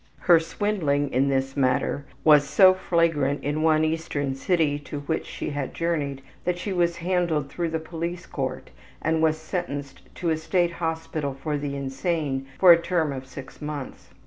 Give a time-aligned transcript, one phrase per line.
[0.21, 5.51] Her swindling in this matter was so flagrant in one eastern city to which she
[5.51, 10.37] had journeyed that she was handled through the police court and was sentenced to a
[10.37, 14.09] state hospital for the insane for a term of 6 months.